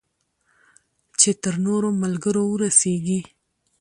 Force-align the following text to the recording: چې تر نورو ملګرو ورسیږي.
چې 1.19 1.29
تر 1.43 1.53
نورو 1.65 1.89
ملګرو 2.01 2.43
ورسیږي. 2.49 3.19